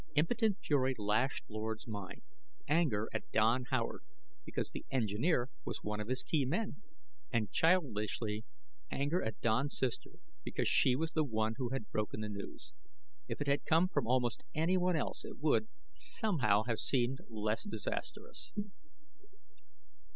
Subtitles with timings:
[0.15, 2.23] Impotent fury lashed Lord's mind
[2.67, 4.01] anger at Don Howard,
[4.43, 6.81] because the engineer was one of his key men;
[7.31, 8.43] and, childishly,
[8.89, 12.73] anger at Don's sister because she was the one who had broken the news.
[13.27, 18.53] If it had come from almost anyone else it would, somehow, have seemed less disastrous.